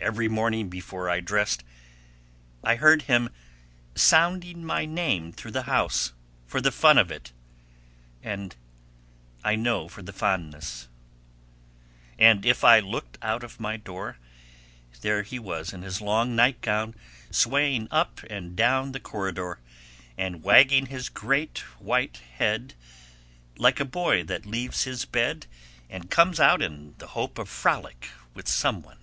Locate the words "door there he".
13.76-15.40